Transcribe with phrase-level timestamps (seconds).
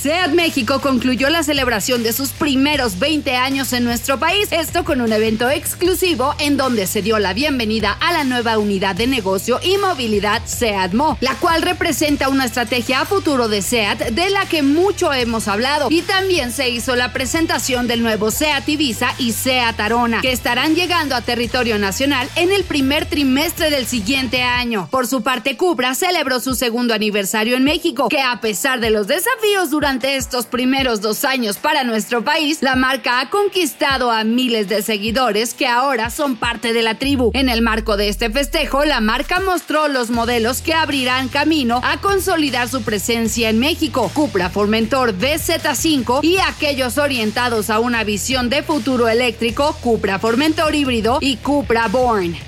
[0.00, 5.00] SEAT México concluyó la celebración de sus primeros 20 años en nuestro país, esto con
[5.00, 9.58] un evento exclusivo en donde se dio la bienvenida a la nueva unidad de negocio
[9.60, 14.46] y movilidad SEAT Mo, la cual representa una estrategia a futuro de SEAT de la
[14.46, 19.32] que mucho hemos hablado y también se hizo la presentación del nuevo SEAT Ibiza y
[19.32, 24.86] SEAT Arona, que estarán llegando a territorio nacional en el primer trimestre del siguiente año.
[24.92, 29.08] Por su parte, Cupra celebró su segundo aniversario en México, que a pesar de los
[29.08, 34.22] desafíos durante durante estos primeros dos años para nuestro país, la marca ha conquistado a
[34.22, 37.30] miles de seguidores que ahora son parte de la tribu.
[37.32, 42.02] En el marco de este festejo, la marca mostró los modelos que abrirán camino a
[42.02, 48.62] consolidar su presencia en México, Cupra Formentor BZ5 y aquellos orientados a una visión de
[48.62, 52.47] futuro eléctrico, Cupra Formentor híbrido y Cupra Born.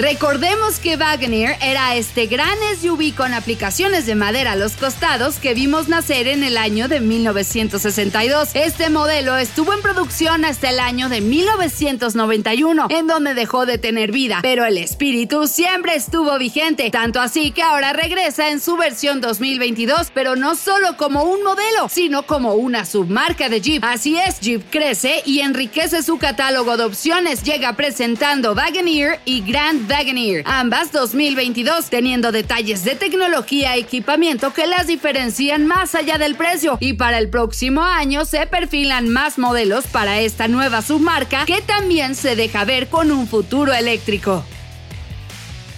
[0.00, 5.52] Recordemos que Wagoneer era este gran SUV con aplicaciones de madera a los costados que
[5.52, 8.48] vimos nacer en el año de 1962.
[8.54, 14.10] Este modelo estuvo en producción hasta el año de 1991, en donde dejó de tener
[14.10, 19.20] vida, pero el espíritu siempre estuvo vigente, tanto así que ahora regresa en su versión
[19.20, 23.84] 2022, pero no solo como un modelo, sino como una submarca de Jeep.
[23.84, 29.89] Así es, Jeep crece y enriquece su catálogo de opciones, llega presentando Wagoneer y Grand
[29.90, 36.36] Wagoneer, ambas 2022, teniendo detalles de tecnología y equipamiento que las diferencian más allá del
[36.36, 36.78] precio.
[36.80, 42.14] Y para el próximo año se perfilan más modelos para esta nueva submarca que también
[42.14, 44.44] se deja ver con un futuro eléctrico.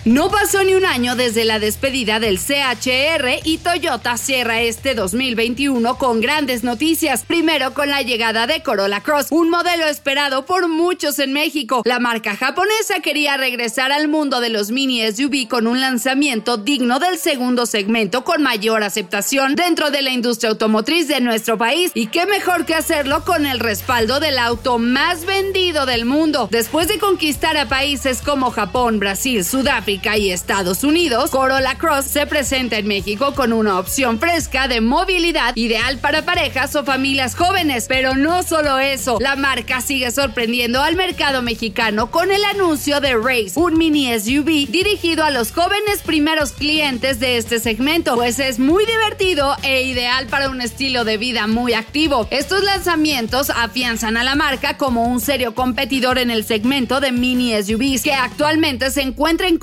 [0.05, 5.97] No pasó ni un año desde la despedida del CHR y Toyota cierra este 2021
[5.97, 7.23] con grandes noticias.
[7.25, 11.83] Primero con la llegada de Corolla Cross, un modelo esperado por muchos en México.
[11.85, 16.99] La marca japonesa quería regresar al mundo de los mini SUV con un lanzamiento digno
[16.99, 21.93] del segundo segmento con mayor aceptación dentro de la industria automotriz de nuestro país.
[21.95, 26.49] Y qué mejor que hacerlo con el respaldo del auto más vendido del mundo.
[26.51, 32.27] Después de conquistar a países como Japón, Brasil, Sudáfrica, y Estados Unidos, Corolla Cross se
[32.27, 37.87] presenta en México con una opción fresca de movilidad ideal para parejas o familias jóvenes.
[37.89, 43.15] Pero no solo eso, la marca sigue sorprendiendo al mercado mexicano con el anuncio de
[43.15, 48.59] Race, un mini SUV dirigido a los jóvenes primeros clientes de este segmento, pues es
[48.59, 52.27] muy divertido e ideal para un estilo de vida muy activo.
[52.31, 57.53] Estos lanzamientos afianzan a la marca como un serio competidor en el segmento de mini
[57.63, 59.59] SUVs que actualmente se encuentra en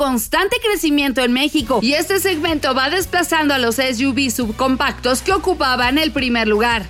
[0.61, 6.11] crecimiento en México y este segmento va desplazando a los SUV subcompactos que ocupaban el
[6.11, 6.85] primer lugar.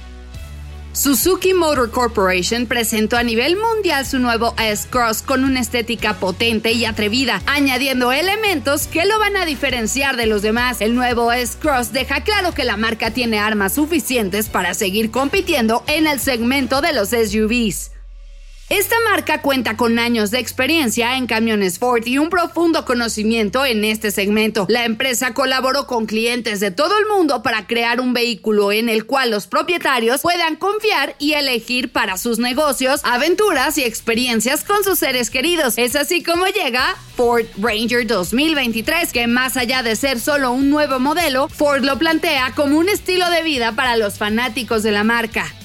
[0.92, 6.84] Suzuki Motor Corporation presentó a nivel mundial su nuevo S-Cross con una estética potente y
[6.86, 10.82] atrevida, añadiendo elementos que lo van a diferenciar de los demás.
[10.82, 16.08] El nuevo S-Cross deja claro que la marca tiene armas suficientes para seguir compitiendo en
[16.08, 17.92] el segmento de los SUVs.
[18.70, 23.84] Esta marca cuenta con años de experiencia en camiones Ford y un profundo conocimiento en
[23.84, 24.68] este segmento.
[24.70, 29.08] La empresa colaboró con clientes de todo el mundo para crear un vehículo en el
[29.08, 35.00] cual los propietarios puedan confiar y elegir para sus negocios, aventuras y experiencias con sus
[35.00, 35.80] seres queridos.
[35.80, 41.00] Es así como llega Ford Ranger 2023, que más allá de ser solo un nuevo
[41.00, 45.56] modelo, Ford lo plantea como un estilo de vida para los fanáticos de la marca.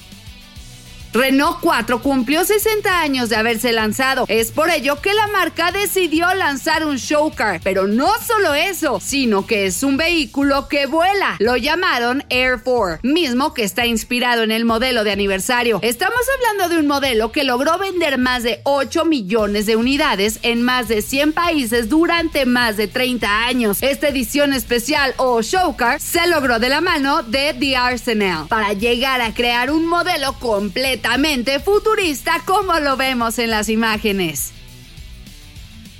[1.15, 4.25] Renault 4 cumplió 60 años de haberse lanzado.
[4.27, 7.61] Es por ello que la marca decidió lanzar un show car.
[7.63, 11.37] Pero no solo eso, sino que es un vehículo que vuela.
[11.39, 15.79] Lo llamaron Air 4, mismo que está inspirado en el modelo de aniversario.
[15.83, 20.63] Estamos hablando de un modelo que logró vender más de 8 millones de unidades en
[20.63, 23.77] más de 100 países durante más de 30 años.
[23.81, 28.73] Esta edición especial o show car se logró de la mano de The Arsenal para
[28.73, 31.04] llegar a crear un modelo completo
[31.63, 34.51] futurista como lo vemos en las imágenes.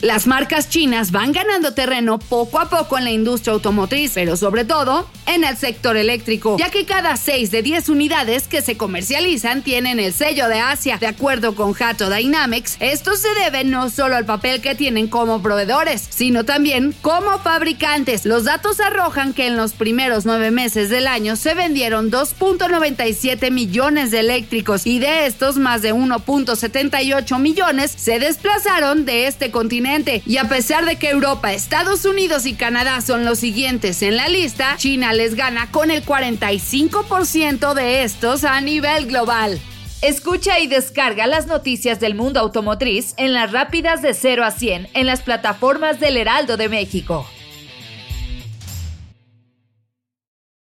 [0.01, 4.65] Las marcas chinas van ganando terreno poco a poco en la industria automotriz, pero sobre
[4.65, 9.61] todo en el sector eléctrico, ya que cada 6 de 10 unidades que se comercializan
[9.61, 10.97] tienen el sello de Asia.
[10.97, 15.41] De acuerdo con Hato Dynamics, esto se debe no solo al papel que tienen como
[15.41, 18.25] proveedores, sino también como fabricantes.
[18.25, 24.11] Los datos arrojan que en los primeros nueve meses del año se vendieron 2.97 millones
[24.11, 30.21] de eléctricos y de estos más de 1.78 millones se desplazaron de este continente.
[30.25, 34.27] Y a pesar de que Europa, Estados Unidos y Canadá son los siguientes en la
[34.27, 39.59] lista, China les gana con el 45% de estos a nivel global.
[40.01, 44.89] Escucha y descarga las noticias del mundo automotriz en las rápidas de 0 a 100
[44.93, 47.25] en las plataformas del Heraldo de México.